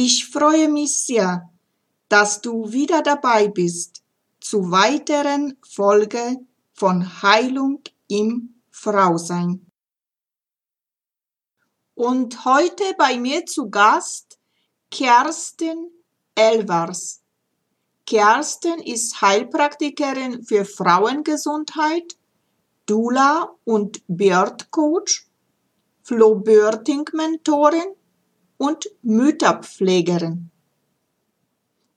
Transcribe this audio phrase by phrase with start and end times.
[0.00, 1.50] Ich freue mich sehr,
[2.08, 4.04] dass du wieder dabei bist
[4.40, 6.36] zu weiteren Folge
[6.72, 9.66] von Heilung im Frausein.
[11.96, 14.38] Und heute bei mir zu Gast
[14.92, 15.90] Kerstin
[16.36, 17.24] Elvers.
[18.06, 22.16] Kerstin ist Heilpraktikerin für Frauengesundheit,
[22.86, 25.26] Dula und Birth Coach
[26.04, 27.97] Flo-Birthing-Mentorin
[28.58, 30.50] und Mütterpflegerin.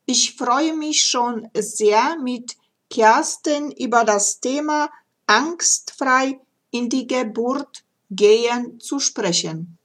[0.05, 2.55] Ich freue mich schon sehr, mit
[2.89, 4.89] Kerstin über das Thema
[5.27, 6.39] angstfrei
[6.71, 9.77] in die Geburt gehen zu sprechen.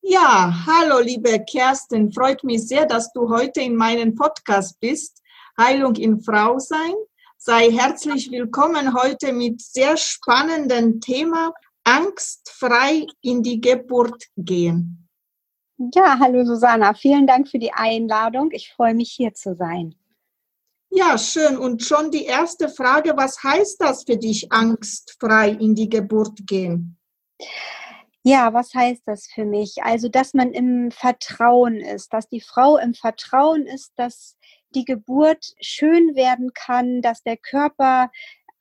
[0.00, 5.20] Ja, hallo liebe Kerstin, freut mich sehr, dass du heute in meinem Podcast bist.
[5.58, 6.94] Heilung in Frau sein.
[7.38, 11.52] Sei herzlich willkommen heute mit sehr spannendem Thema
[11.86, 15.08] angstfrei in die Geburt gehen.
[15.94, 18.50] Ja, hallo Susanna, vielen Dank für die Einladung.
[18.52, 19.94] Ich freue mich hier zu sein.
[20.90, 21.58] Ja, schön.
[21.58, 26.96] Und schon die erste Frage, was heißt das für dich, angstfrei in die Geburt gehen?
[28.22, 29.82] Ja, was heißt das für mich?
[29.82, 34.36] Also, dass man im Vertrauen ist, dass die Frau im Vertrauen ist, dass
[34.74, 38.10] die Geburt schön werden kann, dass der Körper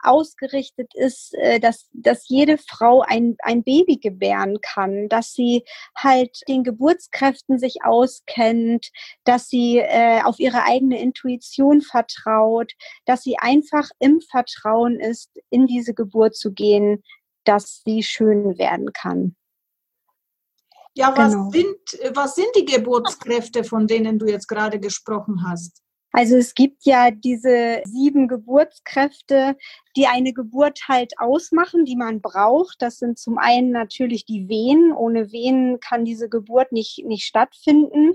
[0.07, 5.63] ausgerichtet ist, äh, dass, dass jede Frau ein, ein Baby gebären kann, dass sie
[5.95, 8.89] halt den Geburtskräften sich auskennt,
[9.23, 12.71] dass sie äh, auf ihre eigene Intuition vertraut,
[13.05, 17.03] dass sie einfach im Vertrauen ist, in diese Geburt zu gehen,
[17.43, 19.35] dass sie schön werden kann.
[20.97, 21.49] Ja, was, genau.
[21.51, 25.84] sind, was sind die Geburtskräfte, von denen du jetzt gerade gesprochen hast?
[26.15, 29.57] Also es gibt ja diese sieben Geburtskräfte,
[29.97, 32.81] die eine Geburt halt ausmachen, die man braucht.
[32.81, 34.93] Das sind zum einen natürlich die Wehen.
[34.93, 38.13] Ohne Wehen kann diese Geburt nicht, nicht stattfinden.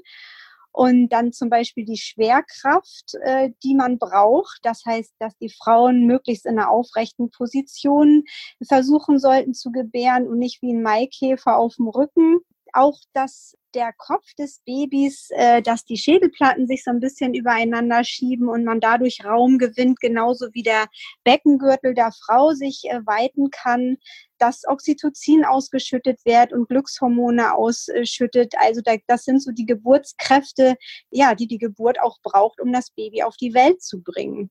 [0.72, 4.60] Und dann zum Beispiel die Schwerkraft, äh, die man braucht.
[4.62, 8.24] Das heißt, dass die Frauen möglichst in einer aufrechten Position
[8.66, 12.38] versuchen sollten zu gebären und nicht wie ein Maikäfer auf dem Rücken
[12.72, 18.04] auch, dass der Kopf des Babys, äh, dass die Schädelplatten sich so ein bisschen übereinander
[18.04, 20.86] schieben und man dadurch Raum gewinnt, genauso wie der
[21.25, 23.97] Beckengürtel der Frau sich äh, weiten kann,
[24.38, 28.54] dass Oxytocin ausgeschüttet wird und Glückshormone ausschüttet.
[28.59, 30.76] Also da, das sind so die Geburtskräfte,
[31.10, 34.50] ja, die die Geburt auch braucht, um das Baby auf die Welt zu bringen.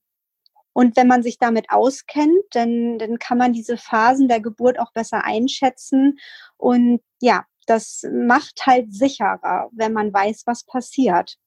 [0.73, 4.93] Und wenn man sich damit auskennt, dann, dann kann man diese Phasen der Geburt auch
[4.93, 6.19] besser einschätzen
[6.57, 11.37] und ja, das macht halt sicherer, wenn man weiß, was passiert.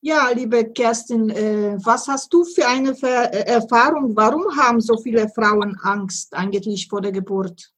[0.00, 4.14] Ja, liebe Kerstin, äh, was hast du für eine äh, Erfahrung?
[4.14, 7.72] Warum haben so viele Frauen Angst eigentlich vor der Geburt?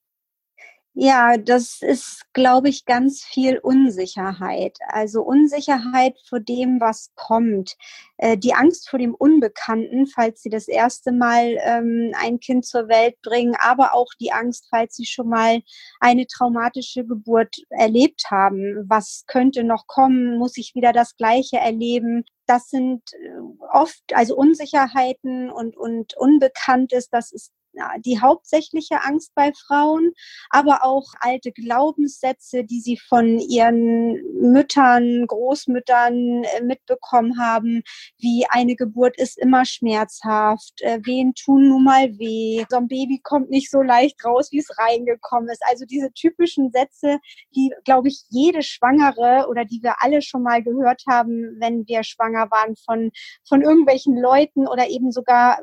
[1.03, 4.77] Ja, das ist, glaube ich, ganz viel Unsicherheit.
[4.89, 7.79] Also Unsicherheit vor dem, was kommt.
[8.19, 12.89] Äh, die Angst vor dem Unbekannten, falls sie das erste Mal ähm, ein Kind zur
[12.89, 15.63] Welt bringen, aber auch die Angst, falls sie schon mal
[16.01, 18.85] eine traumatische Geburt erlebt haben.
[18.87, 20.37] Was könnte noch kommen?
[20.37, 22.27] Muss ich wieder das Gleiche erleben?
[22.45, 27.53] Das sind äh, oft, also Unsicherheiten und, und Unbekanntes, das ist
[28.05, 30.13] die hauptsächliche Angst bei Frauen,
[30.51, 37.83] aber auch alte Glaubenssätze, die sie von ihren Müttern, Großmüttern äh, mitbekommen haben,
[38.19, 43.21] wie eine Geburt ist immer schmerzhaft, äh, Wehen tun nun mal weh, so ein Baby
[43.23, 45.63] kommt nicht so leicht raus, wie es reingekommen ist.
[45.69, 47.19] Also diese typischen Sätze,
[47.55, 52.03] die, glaube ich, jede Schwangere oder die wir alle schon mal gehört haben, wenn wir
[52.03, 53.11] schwanger waren von,
[53.49, 55.59] von irgendwelchen Leuten oder eben sogar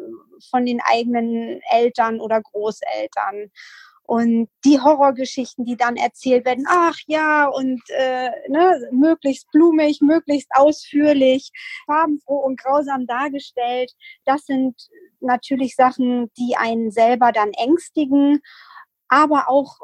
[0.49, 3.51] von den eigenen Eltern oder Großeltern.
[4.03, 10.47] Und die Horrorgeschichten, die dann erzählt werden, ach ja, und äh, ne, möglichst blumig, möglichst
[10.55, 11.51] ausführlich,
[11.87, 13.91] farbenfroh und grausam dargestellt,
[14.23, 14.75] das sind
[15.19, 18.39] natürlich Sachen, die einen selber dann ängstigen,
[19.09, 19.77] aber auch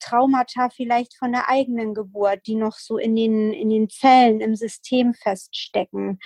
[0.00, 4.54] Traumata vielleicht von der eigenen Geburt, die noch so in den, in den Zellen im
[4.54, 6.18] System feststecken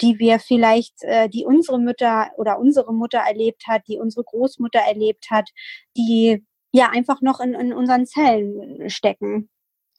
[0.00, 4.80] die wir vielleicht, äh, die unsere Mütter oder unsere Mutter erlebt hat, die unsere Großmutter
[4.80, 5.50] erlebt hat,
[5.96, 9.48] die ja einfach noch in, in unseren Zellen stecken.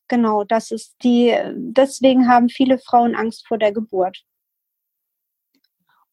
[0.07, 4.23] Genau, das ist die, deswegen haben viele Frauen Angst vor der Geburt.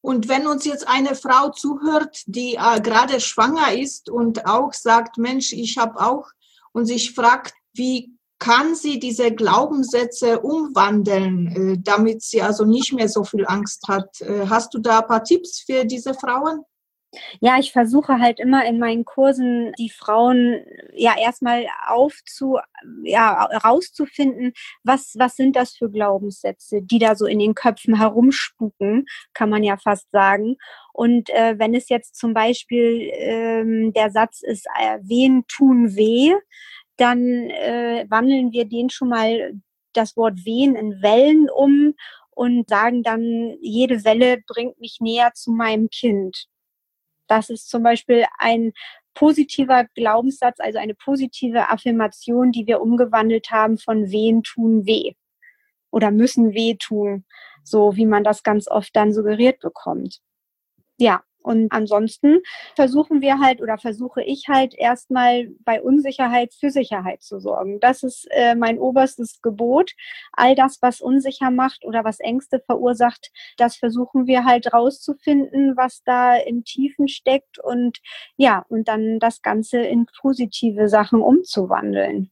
[0.01, 5.17] Und wenn uns jetzt eine Frau zuhört, die äh, gerade schwanger ist und auch sagt,
[5.17, 6.27] Mensch, ich habe auch,
[6.73, 13.09] und sich fragt, wie kann sie diese Glaubenssätze umwandeln, äh, damit sie also nicht mehr
[13.09, 14.21] so viel Angst hat.
[14.21, 16.65] Äh, hast du da ein paar Tipps für diese Frauen?
[17.41, 22.59] Ja, ich versuche halt immer in meinen Kursen die Frauen ja erstmal aufzu,
[23.05, 29.05] ja, rauszufinden, was, was sind das für Glaubenssätze, die da so in den Köpfen herumspuken,
[29.35, 30.57] kann man ja fast sagen.
[30.93, 36.35] Und äh, wenn es jetzt zum Beispiel ähm, der Satz ist, äh, wen tun weh,
[36.97, 39.55] dann äh, wandeln wir den schon mal
[39.93, 41.95] das Wort wehen in Wellen um
[42.31, 46.47] und sagen dann, jede Welle bringt mich näher zu meinem Kind.
[47.27, 48.73] Das ist zum Beispiel ein
[49.15, 55.13] positiver Glaubenssatz, also eine positive Affirmation, die wir umgewandelt haben von wehen tun weh
[55.91, 57.25] oder müssen weh tun,
[57.63, 60.21] so wie man das ganz oft dann suggeriert bekommt.
[60.99, 62.41] Ja, und ansonsten
[62.77, 67.81] versuchen wir halt oder versuche ich halt erstmal bei Unsicherheit für Sicherheit zu sorgen.
[67.81, 69.93] Das ist äh, mein oberstes Gebot.
[70.33, 76.03] All das, was unsicher macht oder was Ängste verursacht, das versuchen wir halt rauszufinden, was
[76.05, 77.99] da im Tiefen steckt und
[78.37, 82.31] ja, und dann das Ganze in positive Sachen umzuwandeln.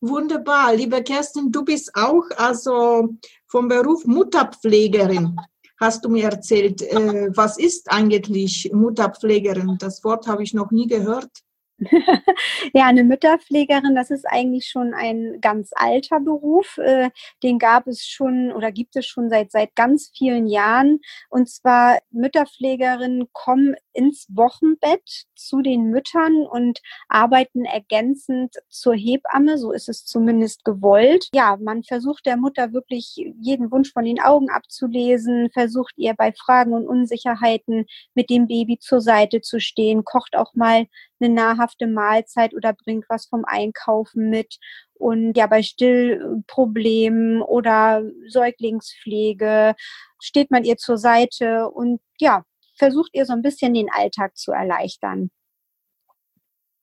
[0.00, 3.08] Wunderbar, liebe Kerstin, du bist auch also
[3.46, 5.36] vom Beruf Mutterpflegerin
[5.78, 6.82] hast du mir erzählt.
[6.82, 9.76] Äh, was ist eigentlich Mutterpflegerin?
[9.78, 11.30] Das Wort habe ich noch nie gehört.
[12.74, 16.76] ja, eine Mütterpflegerin, das ist eigentlich schon ein ganz alter Beruf.
[16.78, 17.10] Äh,
[17.42, 20.98] den gab es schon oder gibt es schon seit, seit ganz vielen Jahren.
[21.30, 29.56] Und zwar Mütterpflegerinnen kommen ins Wochenbett zu den Müttern und arbeiten ergänzend zur Hebamme.
[29.56, 31.28] So ist es zumindest gewollt.
[31.32, 36.32] Ja, man versucht der Mutter wirklich jeden Wunsch von den Augen abzulesen, versucht ihr bei
[36.32, 40.86] Fragen und Unsicherheiten mit dem Baby zur Seite zu stehen, kocht auch mal
[41.20, 44.58] eine nahrhafte Mahlzeit oder bringt was vom Einkaufen mit.
[44.94, 49.74] Und ja, bei Stillproblemen oder Säuglingspflege
[50.20, 52.42] steht man ihr zur Seite und ja,
[52.76, 55.30] versucht ihr so ein bisschen den Alltag zu erleichtern.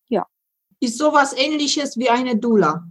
[0.08, 0.28] Ja.
[0.80, 2.86] Ist sowas ähnliches wie eine Dula?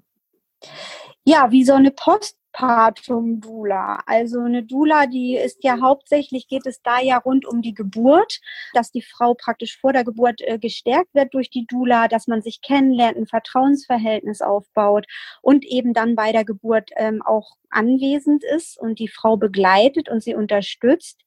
[1.24, 4.00] Ja, wie so eine Post Postpartum Dula.
[4.06, 8.40] Also eine Dula, die ist ja hauptsächlich, geht es da ja rund um die Geburt,
[8.73, 12.42] dass die Frau praktisch vor der Geburt äh, gestärkt wird durch die Dula, dass man
[12.42, 15.06] sich kennenlernt, ein Vertrauensverhältnis aufbaut
[15.42, 20.23] und eben dann bei der Geburt ähm, auch anwesend ist und die Frau begleitet und
[20.23, 21.20] sie unterstützt.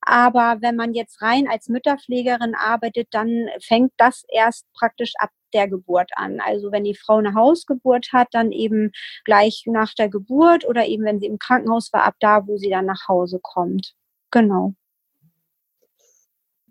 [0.00, 5.68] Aber wenn man jetzt rein als Mütterpflegerin arbeitet, dann fängt das erst praktisch ab der
[5.68, 6.40] Geburt an.
[6.40, 8.92] Also wenn die Frau eine Hausgeburt hat, dann eben
[9.24, 12.70] gleich nach der Geburt oder eben wenn sie im Krankenhaus war, ab da, wo sie
[12.70, 13.94] dann nach Hause kommt.
[14.30, 14.74] Genau.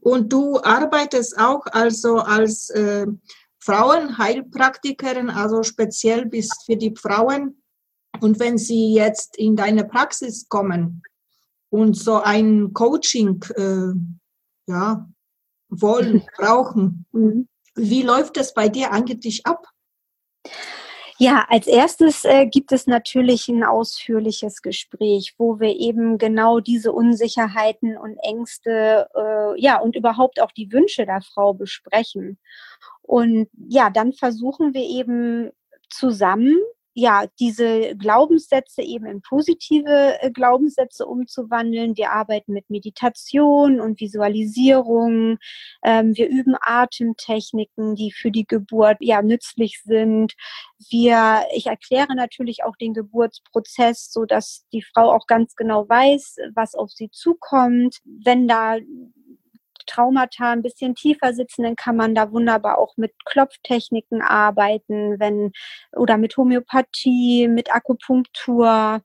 [0.01, 3.05] Und du arbeitest auch also als äh,
[3.59, 7.61] Frauenheilpraktikerin, also speziell bist für die Frauen.
[8.21, 11.03] Und wenn sie jetzt in deine Praxis kommen
[11.69, 13.93] und so ein Coaching äh,
[14.71, 15.07] ja,
[15.69, 17.47] wollen, brauchen, mhm.
[17.75, 19.67] Wie läuft das bei dir eigentlich ab?
[21.21, 26.93] Ja, als erstes äh, gibt es natürlich ein ausführliches Gespräch, wo wir eben genau diese
[26.93, 32.39] Unsicherheiten und Ängste, äh, ja, und überhaupt auch die Wünsche der Frau besprechen.
[33.01, 35.51] Und ja, dann versuchen wir eben
[35.89, 36.55] zusammen
[36.99, 41.95] ja, diese Glaubenssätze eben in positive äh, Glaubenssätze umzuwandeln.
[41.95, 45.37] Wir arbeiten mit Meditation und Visualisierung.
[45.83, 50.33] Ähm, wir üben Atemtechniken, die für die Geburt ja nützlich sind.
[50.89, 56.35] Wir, ich erkläre natürlich auch den Geburtsprozess, so dass die Frau auch ganz genau weiß,
[56.53, 57.99] was auf sie zukommt.
[58.03, 58.77] Wenn da
[59.89, 65.51] Traumata ein bisschen tiefer sitzen, dann kann man da wunderbar auch mit Klopftechniken arbeiten, wenn
[65.95, 69.01] oder mit Homöopathie, mit Akupunktur.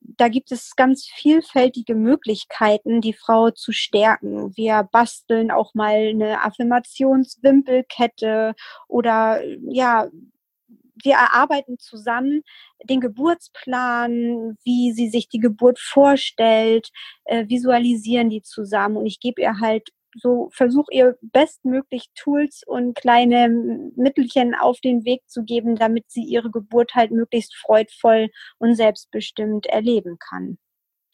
[0.00, 4.56] Da gibt es ganz vielfältige Möglichkeiten, die Frau zu stärken.
[4.56, 8.54] Wir basteln auch mal eine Affirmationswimpelkette
[8.86, 10.08] oder ja,
[11.02, 12.42] wir erarbeiten zusammen
[12.84, 16.90] den Geburtsplan, wie sie sich die Geburt vorstellt,
[17.24, 19.90] äh, visualisieren die zusammen und ich gebe ihr halt
[20.20, 23.48] so versuche ihr bestmöglich Tools und kleine
[23.96, 29.66] Mittelchen auf den Weg zu geben, damit sie ihre Geburt halt möglichst freudvoll und selbstbestimmt
[29.66, 30.58] erleben kann.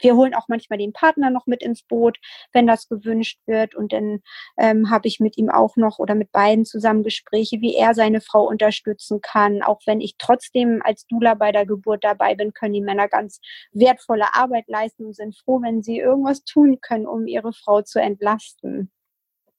[0.04, 2.18] Wir holen auch manchmal den Partner noch mit ins Boot,
[2.52, 3.74] wenn das gewünscht wird.
[3.74, 4.20] Und dann
[4.58, 8.20] ähm, habe ich mit ihm auch noch oder mit beiden zusammen Gespräche, wie er seine
[8.20, 9.62] Frau unterstützen kann.
[9.62, 13.40] Auch wenn ich trotzdem als Dula bei der Geburt dabei bin, können die Männer ganz
[13.72, 18.00] wertvolle Arbeit leisten und sind froh, wenn sie irgendwas tun können, um ihre Frau zu
[18.00, 18.90] entlasten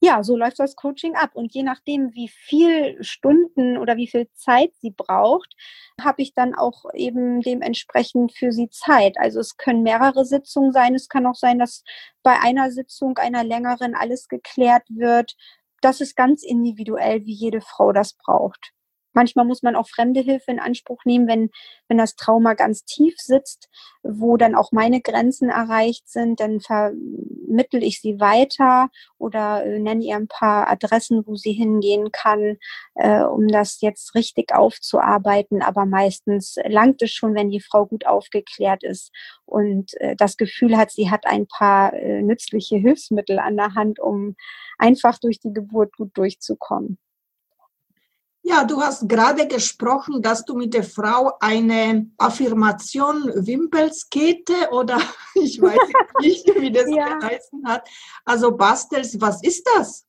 [0.02, 1.32] ja, so läuft das Coaching ab.
[1.34, 5.56] Und je nachdem, wie viel Stunden oder wie viel Zeit sie braucht,
[6.00, 9.18] habe ich dann auch eben dementsprechend für sie Zeit.
[9.18, 10.96] Also es können mehrere Sitzungen sein.
[10.96, 11.84] Es kann auch sein, dass
[12.24, 15.36] bei einer Sitzung, einer längeren, alles geklärt wird.
[15.82, 18.72] Das ist ganz individuell, wie jede Frau das braucht.
[19.15, 21.50] Manchmal muss man auch fremde Hilfe in Anspruch nehmen, wenn,
[21.88, 23.69] wenn das Trauma ganz tief sitzt,
[24.03, 30.03] wo dann auch meine Grenzen erreicht sind, dann vermittel ich sie weiter oder äh, nenne
[30.03, 32.57] ihr ein paar Adressen, wo sie hingehen kann,
[32.95, 35.62] äh, um das jetzt richtig aufzuarbeiten.
[35.62, 39.12] Aber meistens langt es schon, wenn die Frau gut aufgeklärt ist
[39.45, 44.00] und äh, das Gefühl hat, sie hat ein paar äh, nützliche Hilfsmittel an der Hand,
[44.00, 44.36] um
[44.77, 46.98] einfach durch die Geburt gut durchzukommen.
[48.48, 55.00] Ja, du hast gerade gesprochen, dass du mit der Frau eine Affirmation Wimpelskette oder
[55.34, 55.80] ich weiß
[56.22, 57.18] nicht, wie das ja.
[57.18, 57.90] geheißen hat.
[58.24, 60.06] Also bastelst, was ist das?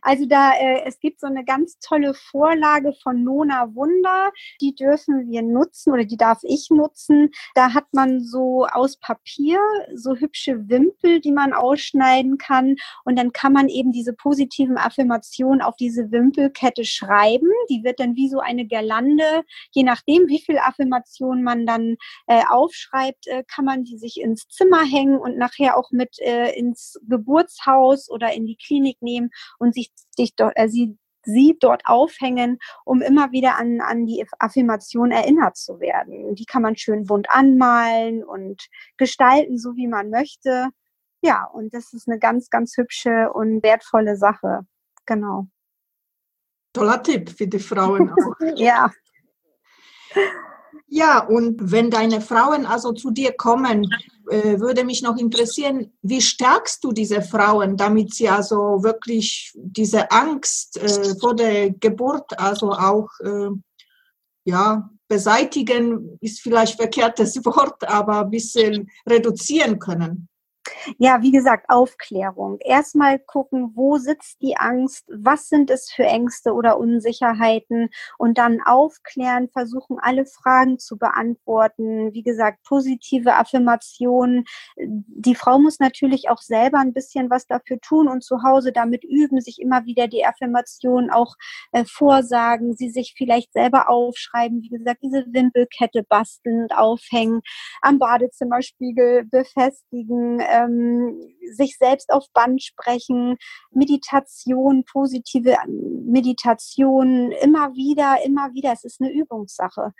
[0.00, 5.28] Also da, äh, es gibt so eine ganz tolle Vorlage von Nona Wunder, die dürfen
[5.28, 7.30] wir nutzen oder die darf ich nutzen.
[7.54, 9.58] Da hat man so aus Papier
[9.94, 15.62] so hübsche Wimpel, die man ausschneiden kann und dann kann man eben diese positiven Affirmationen
[15.62, 17.48] auf diese Wimpelkette schreiben.
[17.68, 22.42] Die wird dann wie so eine Girlande, je nachdem, wie viel Affirmationen man dann äh,
[22.48, 26.98] aufschreibt, äh, kann man die sich ins Zimmer hängen und nachher auch mit äh, ins
[27.08, 29.30] Geburtshaus oder in die Klinik nehmen
[29.62, 34.26] und sich dich dort, äh, sie, sie dort aufhängen, um immer wieder an, an die
[34.40, 36.34] Affirmation erinnert zu werden.
[36.34, 38.66] Die kann man schön bunt anmalen und
[38.96, 40.68] gestalten, so wie man möchte.
[41.22, 44.66] Ja, und das ist eine ganz, ganz hübsche und wertvolle Sache.
[45.06, 45.46] Genau.
[46.72, 48.56] Toller Tipp für die Frauen auch.
[48.56, 48.90] ja.
[50.94, 53.88] Ja, und wenn deine Frauen also zu dir kommen,
[54.28, 60.10] äh, würde mich noch interessieren, wie stärkst du diese Frauen, damit sie also wirklich diese
[60.10, 63.48] Angst äh, vor der Geburt also auch äh,
[64.44, 70.28] ja, beseitigen, ist vielleicht verkehrtes Wort, aber ein bisschen reduzieren können?
[70.98, 72.58] Ja, wie gesagt, Aufklärung.
[72.60, 77.88] Erstmal gucken, wo sitzt die Angst, was sind es für Ängste oder Unsicherheiten
[78.18, 82.12] und dann aufklären, versuchen alle Fragen zu beantworten.
[82.12, 84.44] Wie gesagt, positive Affirmationen.
[84.76, 89.04] Die Frau muss natürlich auch selber ein bisschen was dafür tun und zu Hause damit
[89.04, 91.34] üben, sich immer wieder die Affirmationen auch
[91.72, 94.62] äh, vorsagen, sie sich vielleicht selber aufschreiben.
[94.62, 97.40] Wie gesagt, diese Wimpelkette basteln und aufhängen,
[97.80, 101.18] am Badezimmerspiegel befestigen ähm,
[101.52, 103.36] sich selbst auf Band sprechen,
[103.70, 108.72] Meditation, positive Meditation, immer wieder, immer wieder.
[108.72, 109.92] Es ist eine Übungssache.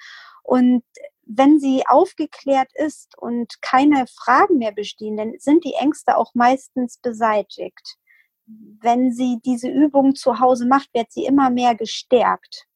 [0.43, 0.83] Und
[1.25, 6.99] wenn sie aufgeklärt ist und keine Fragen mehr bestehen, dann sind die Ängste auch meistens
[6.99, 7.97] beseitigt.
[8.47, 12.67] Wenn sie diese Übung zu Hause macht, wird sie immer mehr gestärkt.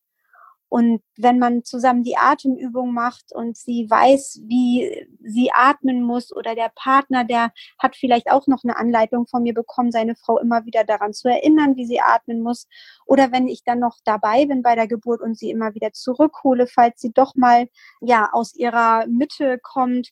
[0.68, 6.54] Und wenn man zusammen die Atemübung macht und sie weiß, wie sie atmen muss oder
[6.54, 10.66] der Partner, der hat vielleicht auch noch eine Anleitung von mir bekommen, seine Frau immer
[10.66, 12.66] wieder daran zu erinnern, wie sie atmen muss.
[13.06, 16.66] Oder wenn ich dann noch dabei bin bei der Geburt und sie immer wieder zurückhole,
[16.66, 17.68] falls sie doch mal,
[18.00, 20.10] ja, aus ihrer Mitte kommt,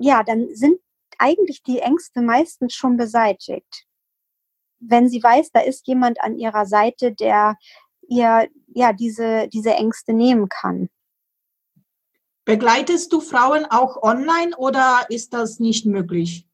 [0.00, 0.78] ja, dann sind
[1.18, 3.86] eigentlich die Ängste meistens schon beseitigt.
[4.80, 7.56] Wenn sie weiß, da ist jemand an ihrer Seite, der
[8.08, 10.88] ihr ja diese, diese Ängste nehmen kann.
[12.44, 16.46] Begleitest du Frauen auch online oder ist das nicht möglich?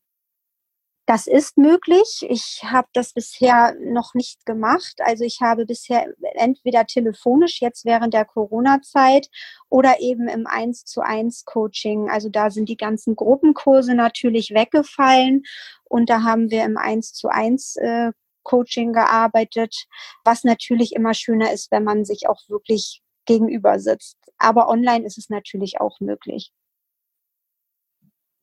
[1.10, 2.24] Das ist möglich.
[2.28, 4.94] Ich habe das bisher noch nicht gemacht.
[4.98, 9.28] Also ich habe bisher entweder telefonisch jetzt während der Corona-Zeit
[9.68, 12.08] oder eben im 1 zu 1 Coaching.
[12.08, 15.42] Also da sind die ganzen Gruppenkurse natürlich weggefallen
[15.82, 19.86] und da haben wir im 1 zu 1 äh, Coaching gearbeitet,
[20.24, 24.16] was natürlich immer schöner ist, wenn man sich auch wirklich gegenüber sitzt.
[24.38, 26.52] Aber online ist es natürlich auch möglich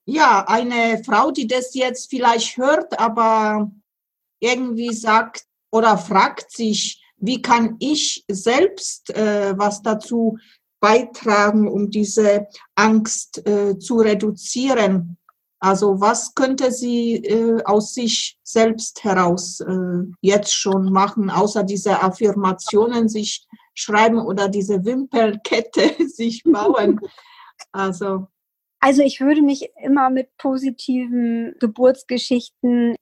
[0.08, 3.70] ja, eine Frau, die das jetzt vielleicht hört, aber
[4.40, 10.38] irgendwie sagt oder fragt sich, wie kann ich selbst äh, was dazu
[10.80, 15.18] beitragen, um diese Angst äh, zu reduzieren?
[15.60, 22.02] Also was könnte sie äh, aus sich selbst heraus äh, jetzt schon machen, außer diese
[22.02, 27.00] Affirmationen sich schreiben oder diese Wimpelkette sich bauen?
[27.72, 28.28] Also
[28.80, 32.96] also ich würde mich immer mit positiven Geburtsgeschichten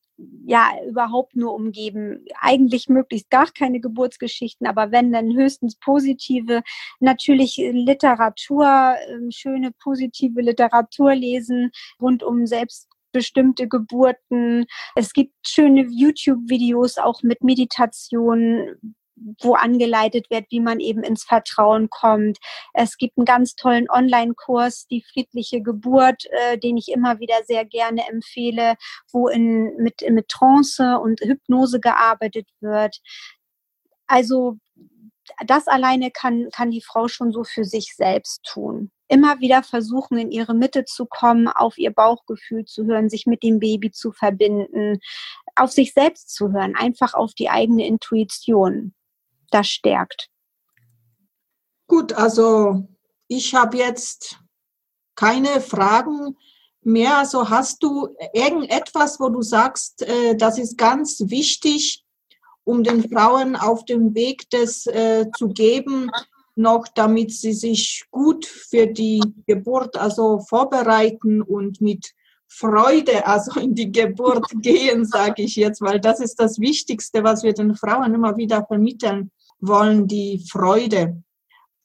[0.45, 2.25] ja überhaupt nur umgeben.
[2.39, 6.61] Eigentlich möglichst gar keine Geburtsgeschichten, aber wenn dann höchstens positive,
[6.99, 14.65] natürlich Literatur, ähm, schöne positive Literatur lesen rund um selbstbestimmte Geburten.
[14.95, 18.95] Es gibt schöne YouTube-Videos auch mit Meditation,
[19.41, 22.37] wo angeleitet wird, wie man eben ins Vertrauen kommt.
[22.73, 27.65] Es gibt einen ganz tollen Online-Kurs, die friedliche Geburt, äh, den ich immer wieder sehr
[27.65, 28.75] gerne empfehle,
[29.11, 32.99] wo in, mit, mit Trance und Hypnose gearbeitet wird.
[34.07, 34.57] Also
[35.45, 38.91] das alleine kann, kann die Frau schon so für sich selbst tun.
[39.07, 43.43] Immer wieder versuchen, in ihre Mitte zu kommen, auf ihr Bauchgefühl zu hören, sich mit
[43.43, 44.99] dem Baby zu verbinden,
[45.55, 48.93] auf sich selbst zu hören, einfach auf die eigene Intuition
[49.51, 50.29] das stärkt.
[51.87, 52.87] Gut, also
[53.27, 54.39] ich habe jetzt
[55.15, 56.35] keine Fragen
[56.81, 57.17] mehr.
[57.17, 62.03] Also hast du irgendetwas, wo du sagst, äh, das ist ganz wichtig,
[62.63, 66.09] um den Frauen auf dem Weg das äh, zu geben,
[66.55, 72.13] noch damit sie sich gut für die Geburt also vorbereiten und mit
[72.47, 77.43] Freude also in die Geburt gehen, sage ich jetzt, weil das ist das Wichtigste, was
[77.43, 79.31] wir den Frauen immer wieder vermitteln
[79.67, 81.23] wollen die Freude.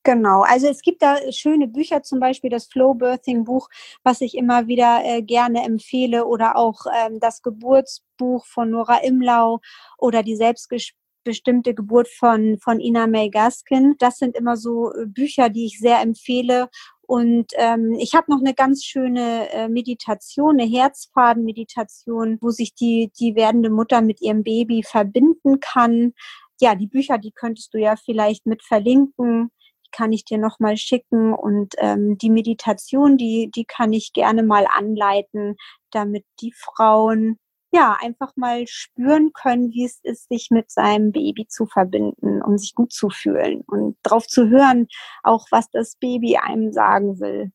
[0.03, 3.69] Genau, also es gibt da schöne Bücher, zum Beispiel das Flow Birthing Buch,
[4.03, 9.61] was ich immer wieder äh, gerne empfehle, oder auch ähm, das Geburtsbuch von Nora Imlau
[9.99, 13.97] oder die selbstbestimmte Geburt von, von Ina May Gaskin.
[13.99, 16.71] Das sind immer so äh, Bücher, die ich sehr empfehle.
[17.03, 23.13] Und ähm, ich habe noch eine ganz schöne äh, Meditation, eine Herzfadenmeditation, wo sich die,
[23.21, 26.15] die werdende Mutter mit ihrem Baby verbinden kann
[26.61, 29.51] ja, die Bücher, die könntest du ja vielleicht mit verlinken.
[29.87, 31.35] Die kann ich dir nochmal schicken.
[31.35, 35.57] Und ähm, die Meditation, die, die kann ich gerne mal anleiten,
[35.91, 37.39] damit die Frauen
[37.73, 42.59] ja einfach mal spüren können, wie es ist, sich mit seinem Baby zu verbinden, um
[42.59, 44.89] sich gut zu fühlen und darauf zu hören,
[45.23, 47.53] auch was das Baby einem sagen will.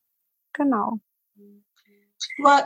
[0.54, 1.00] Genau.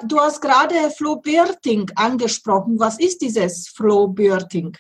[0.04, 2.80] Du hast gerade Flow-Birthing angesprochen.
[2.80, 4.78] Was ist dieses Flow-Birthing?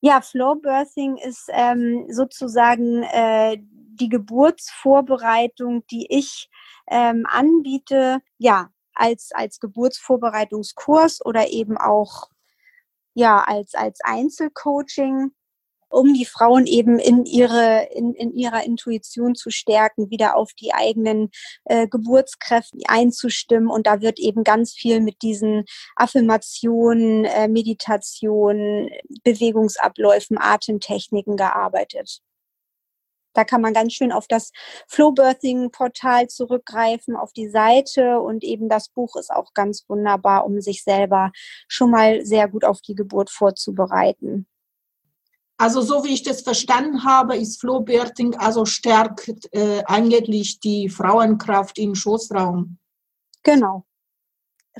[0.00, 6.48] Ja, Flowbirthing ist ähm, sozusagen äh, die Geburtsvorbereitung, die ich
[6.88, 12.28] ähm, anbiete, ja, als, als Geburtsvorbereitungskurs oder eben auch
[13.14, 15.32] ja, als, als Einzelcoaching
[15.88, 20.72] um die Frauen eben in ihre in, in ihrer Intuition zu stärken, wieder auf die
[20.74, 21.30] eigenen
[21.64, 23.68] äh, Geburtskräfte einzustimmen.
[23.68, 25.64] Und da wird eben ganz viel mit diesen
[25.96, 28.90] Affirmationen, äh, Meditationen,
[29.24, 32.20] Bewegungsabläufen, Atemtechniken gearbeitet.
[33.34, 34.50] Da kann man ganz schön auf das
[34.88, 40.82] Flowbirthing-Portal zurückgreifen, auf die Seite und eben das Buch ist auch ganz wunderbar, um sich
[40.82, 41.30] selber
[41.68, 44.48] schon mal sehr gut auf die Geburt vorzubereiten.
[45.60, 50.88] Also so wie ich das verstanden habe, ist Flo Berting also stärkt äh, eigentlich die
[50.88, 52.78] Frauenkraft im Schoßraum.
[53.42, 53.84] Genau,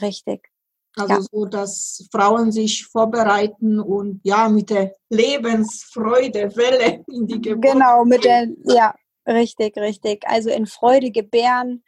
[0.00, 0.48] richtig.
[0.96, 1.20] Also ja.
[1.20, 7.72] so, dass Frauen sich vorbereiten und ja mit der Lebensfreude Welle in die Geburt.
[7.72, 8.94] Genau, mit der, ja,
[9.26, 10.26] richtig, richtig.
[10.26, 11.82] Also in Freude gebären,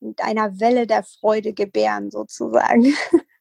[0.00, 2.94] mit einer Welle der Freude gebären sozusagen.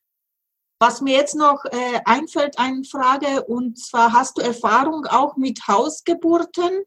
[0.86, 5.66] Was mir jetzt noch äh, einfällt, eine Frage, und zwar hast du Erfahrung auch mit
[5.66, 6.84] Hausgeburten?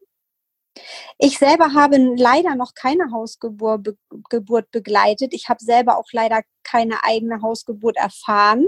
[1.17, 3.97] Ich selber habe leider noch keine Hausgeburt be
[4.29, 5.33] Geburt begleitet.
[5.33, 8.67] Ich habe selber auch leider keine eigene Hausgeburt erfahren,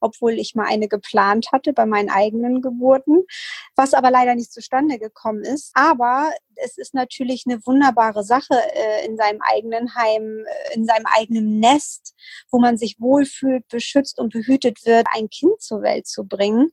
[0.00, 3.24] obwohl ich mal eine geplant hatte bei meinen eigenen Geburten,
[3.76, 5.72] was aber leider nicht zustande gekommen ist.
[5.74, 11.06] Aber es ist natürlich eine wunderbare Sache äh, in seinem eigenen Heim, äh, in seinem
[11.06, 12.14] eigenen Nest,
[12.50, 16.72] wo man sich wohlfühlt, beschützt und behütet wird, ein Kind zur Welt zu bringen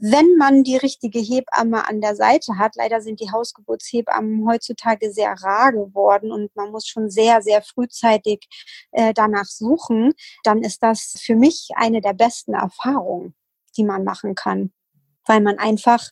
[0.00, 5.32] wenn man die richtige Hebamme an der Seite hat, leider sind die Hausgeburtshebammen heutzutage sehr
[5.32, 8.48] rar geworden und man muss schon sehr, sehr frühzeitig
[8.92, 13.34] äh, danach suchen, dann ist das für mich eine der besten Erfahrungen,
[13.76, 14.72] die man machen kann,
[15.26, 16.08] weil man einfach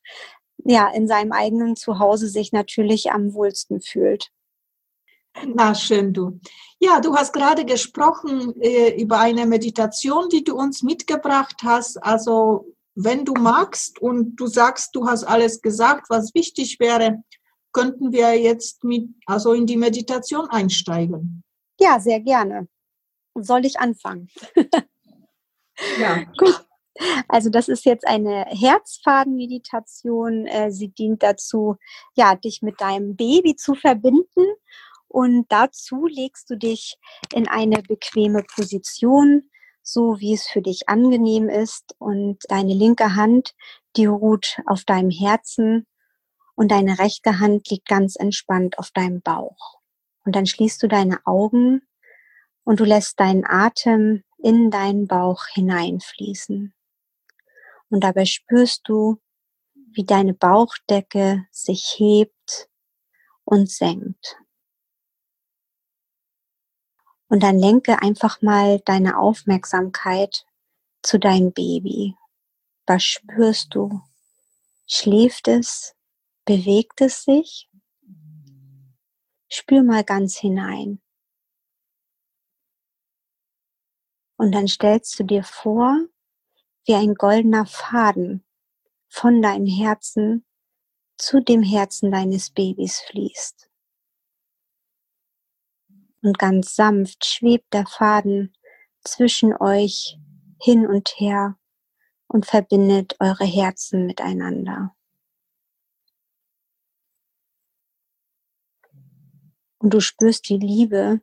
[0.65, 4.31] ja in seinem eigenen Zuhause sich natürlich am wohlsten fühlt.
[5.47, 6.41] Na schön, du.
[6.81, 11.97] Ja, du hast gerade gesprochen äh, über eine Meditation, die du uns mitgebracht hast.
[12.03, 12.67] Also
[13.01, 17.23] wenn du magst und du sagst, du hast alles gesagt, was wichtig wäre,
[17.73, 21.45] könnten wir jetzt mit, also in die Meditation einsteigen.
[21.79, 22.67] Ja, sehr gerne.
[23.37, 24.29] Soll ich anfangen?
[26.01, 26.25] ja.
[26.37, 26.67] Gut.
[27.29, 30.47] Also das ist jetzt eine Herzfadenmeditation.
[30.47, 31.77] Äh, sie dient dazu,
[32.15, 34.45] ja, dich mit deinem Baby zu verbinden.
[35.07, 36.99] Und dazu legst du dich
[37.33, 39.49] in eine bequeme Position,
[39.93, 41.95] so wie es für dich angenehm ist.
[41.99, 43.55] Und deine linke Hand,
[43.97, 45.87] die ruht auf deinem Herzen
[46.55, 49.79] und deine rechte Hand liegt ganz entspannt auf deinem Bauch.
[50.25, 51.83] Und dann schließt du deine Augen
[52.65, 56.75] und du lässt deinen Atem in deinen Bauch hineinfließen.
[57.91, 59.19] Und dabei spürst du,
[59.75, 62.69] wie deine Bauchdecke sich hebt
[63.45, 64.37] und senkt.
[67.29, 70.47] Und dann lenke einfach mal deine Aufmerksamkeit
[71.03, 72.17] zu deinem Baby.
[72.87, 74.01] Was spürst du?
[74.87, 75.95] Schläft es?
[76.47, 77.69] Bewegt es sich?
[79.51, 81.03] Spür mal ganz hinein.
[84.37, 85.99] Und dann stellst du dir vor,
[86.87, 88.45] wie ein goldener Faden
[89.09, 90.47] von deinem Herzen
[91.19, 93.68] zu dem Herzen deines Babys fließt
[96.23, 98.55] und ganz sanft schwebt der Faden
[99.05, 100.19] zwischen euch
[100.61, 101.57] hin und her
[102.27, 104.95] und verbindet eure Herzen miteinander.
[109.79, 111.21] Und du spürst die Liebe,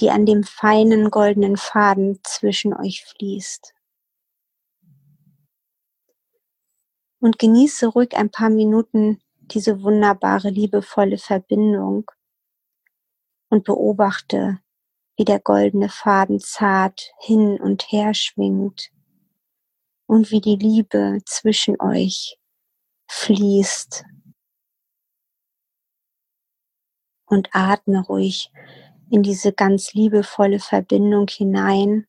[0.00, 3.74] die an dem feinen goldenen Faden zwischen euch fließt.
[7.20, 12.10] Und genieße ruhig ein paar Minuten diese wunderbare, liebevolle Verbindung
[13.48, 14.60] und beobachte,
[15.16, 18.90] wie der goldene Faden zart hin und her schwingt
[20.06, 22.38] und wie die Liebe zwischen euch
[23.08, 24.04] fließt.
[27.28, 28.52] Und atme ruhig
[29.10, 32.06] in diese ganz liebevolle Verbindung hinein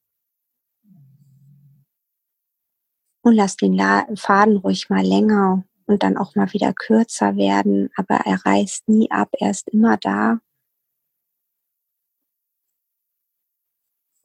[3.21, 3.77] und lass den
[4.15, 9.09] Faden ruhig mal länger und dann auch mal wieder kürzer werden, aber er reißt nie
[9.09, 10.39] ab, er ist immer da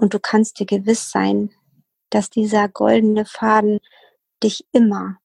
[0.02, 1.54] Und du kannst dir gewiss sein,
[2.10, 3.78] dass dieser goldene Faden
[4.42, 5.18] dich immer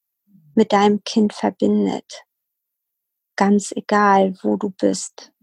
[0.54, 2.26] mit deinem Kind verbindet.
[3.36, 5.34] Ganz egal, wo du bist.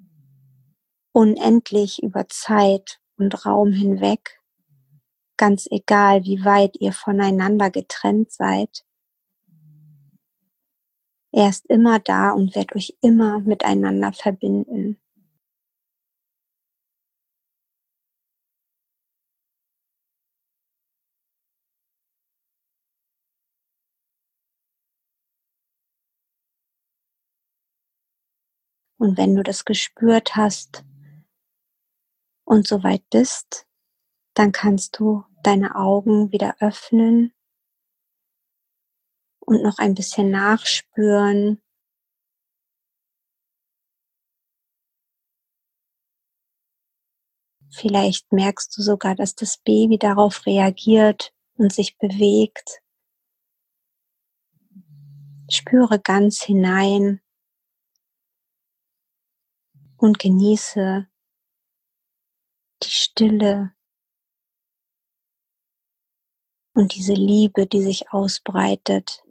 [1.11, 4.40] Unendlich über Zeit und Raum hinweg.
[5.37, 8.85] Ganz egal, wie weit ihr voneinander getrennt seid.
[11.33, 15.01] Er ist immer da und wird euch immer miteinander verbinden.
[29.05, 30.83] Und wenn du das gespürt hast
[32.45, 33.67] und soweit bist,
[34.33, 37.35] dann kannst du deine Augen wieder öffnen
[39.40, 41.62] und noch ein bisschen nachspüren.
[47.73, 52.81] Vielleicht merkst du sogar, dass das Baby darauf reagiert und sich bewegt.
[55.51, 57.21] Spüre ganz hinein
[59.96, 61.09] und genieße
[62.83, 63.74] die Stille
[66.74, 69.22] und diese Liebe, die sich ausbreitet.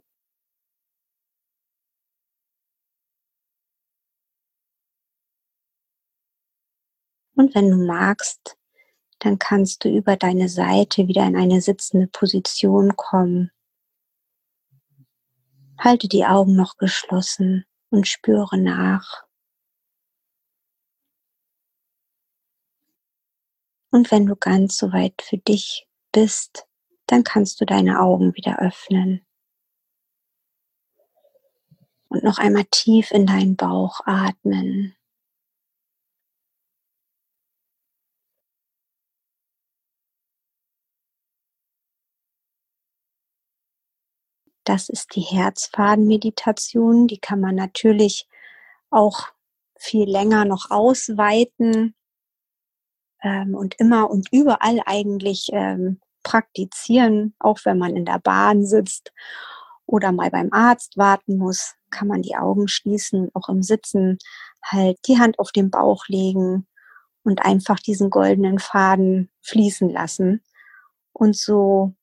[7.36, 8.56] Und wenn du magst,
[9.18, 13.50] dann kannst du über deine Seite wieder in eine sitzende Position kommen.
[15.78, 19.24] Halte die Augen noch geschlossen und spüre nach.
[23.94, 26.66] Und wenn du ganz soweit für dich bist,
[27.06, 29.24] dann kannst du deine Augen wieder öffnen.
[32.08, 34.96] Und noch einmal tief in deinen Bauch atmen.
[44.64, 47.06] Das ist die Herzfadenmeditation.
[47.06, 48.26] Die kann man natürlich
[48.90, 49.28] auch
[49.78, 51.94] viel länger noch ausweiten
[53.24, 59.12] ähm, und immer und überall eigentlich ähm, praktizieren, auch wenn man in der Bahn sitzt
[59.86, 64.18] oder mal beim Arzt warten muss, kann man die Augen schließen, auch im Sitzen
[64.62, 66.66] halt die Hand auf den Bauch legen
[67.22, 70.42] und einfach diesen goldenen Faden fließen lassen
[71.12, 71.94] und so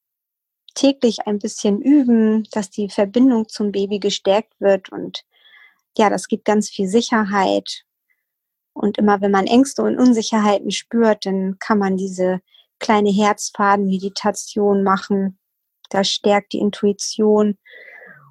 [0.76, 5.24] täglich ein bisschen üben, dass die Verbindung zum Baby gestärkt wird und
[5.98, 7.84] ja, das gibt ganz viel Sicherheit.
[8.74, 12.42] Und immer wenn man Ängste und Unsicherheiten spürt, dann kann man diese
[12.80, 15.38] kleine Herzfaden-Meditation machen.
[15.90, 17.58] Das stärkt die Intuition.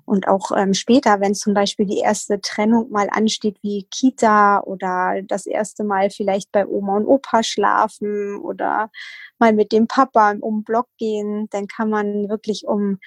[0.07, 5.23] Und auch ähm, später, wenn zum Beispiel die erste Trennung mal ansteht, wie Kita oder
[5.23, 8.91] das erste Mal vielleicht bei Oma und Opa schlafen oder
[9.39, 12.99] mal mit dem Papa um Block gehen, dann kann man wirklich um,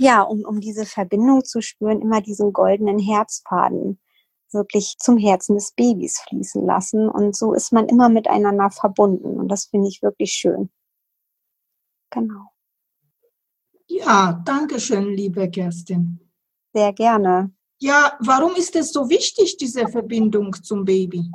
[0.00, 4.00] ja, um, um diese Verbindung zu spüren, immer diesen goldenen Herzfaden
[4.52, 7.08] wirklich zum Herzen des Babys fließen lassen.
[7.08, 9.38] Und so ist man immer miteinander verbunden.
[9.38, 10.70] Und das finde ich wirklich schön.
[12.10, 12.52] Genau.
[13.88, 16.20] Ja, danke schön, liebe Kerstin.
[16.74, 17.52] Sehr gerne.
[17.78, 21.30] Ja, warum ist es so wichtig, diese Verbindung zum Baby?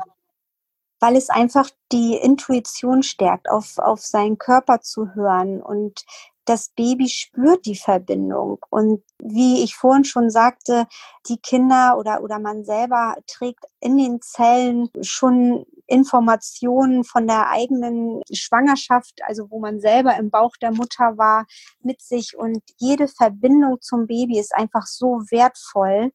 [1.02, 6.06] Weil es einfach die Intuition stärkt, auf, auf seinen Körper zu hören und
[6.46, 8.60] das Baby spürt die Verbindung.
[8.70, 10.88] Und wie ich vorhin schon sagte,
[11.28, 18.22] die Kinder oder, oder man selber trägt in den Zellen schon Informationen von der eigenen
[18.32, 21.46] Schwangerschaft, also wo man selber im Bauch der Mutter war,
[21.82, 22.36] mit sich.
[22.38, 26.12] Und jede Verbindung zum Baby ist einfach so wertvoll,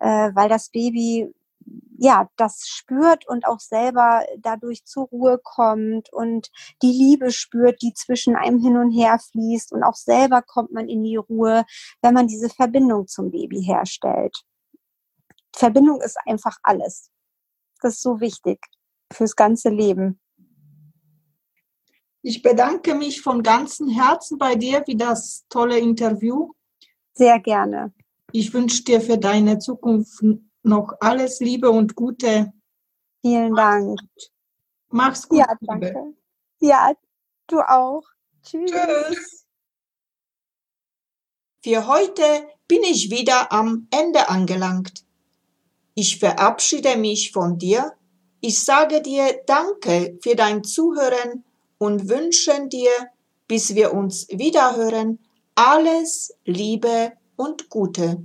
[0.00, 1.32] äh, weil das Baby
[1.98, 7.92] ja, das spürt und auch selber dadurch zur Ruhe kommt und die Liebe spürt, die
[7.92, 11.64] zwischen einem hin und her fließt und auch selber kommt man in die Ruhe,
[12.00, 14.36] wenn man diese Verbindung zum Baby herstellt.
[15.54, 17.10] Verbindung ist einfach alles.
[17.80, 18.60] Das ist so wichtig
[19.12, 20.20] fürs ganze Leben.
[22.22, 26.52] Ich bedanke mich von ganzem Herzen bei dir für das tolle Interview.
[27.14, 27.92] Sehr gerne.
[28.32, 30.22] Ich wünsche dir für deine Zukunft
[30.62, 32.52] noch alles Liebe und Gute.
[33.22, 34.00] Vielen Dank.
[34.90, 35.38] Mach's gut.
[35.38, 35.86] Ja, danke.
[35.86, 36.14] Liebe.
[36.60, 36.92] Ja,
[37.46, 38.04] du auch.
[38.42, 38.70] Tschüss.
[38.70, 39.46] Tschüss.
[41.62, 42.22] Für heute
[42.68, 45.04] bin ich wieder am Ende angelangt.
[45.94, 47.92] Ich verabschiede mich von dir.
[48.40, 51.44] Ich sage dir Danke für dein Zuhören
[51.78, 52.90] und wünsche dir,
[53.48, 55.18] bis wir uns wiederhören,
[55.56, 58.24] alles Liebe und Gute.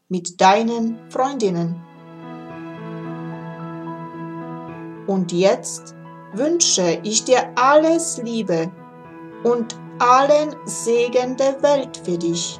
[0.11, 1.81] mit deinen Freundinnen.
[5.07, 5.95] Und jetzt
[6.33, 8.69] wünsche ich dir alles Liebe
[9.43, 12.59] und allen Segen der Welt für dich.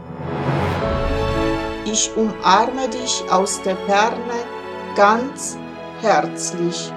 [1.84, 4.46] Ich umarme dich aus der Ferne
[4.96, 5.58] ganz
[6.02, 6.90] herzlich.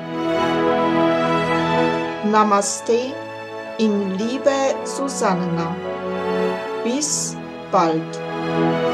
[2.31, 3.13] Namaste
[3.79, 4.53] in Liebe
[4.85, 5.75] Susanna.
[6.85, 7.37] Bis
[7.73, 8.94] bald.